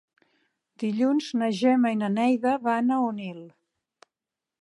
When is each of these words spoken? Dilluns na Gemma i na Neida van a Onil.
Dilluns 0.83 1.27
na 1.41 1.49
Gemma 1.57 1.91
i 1.95 1.99
na 1.99 2.09
Neida 2.13 2.55
van 2.69 2.89
a 2.95 2.99
Onil. 3.11 3.39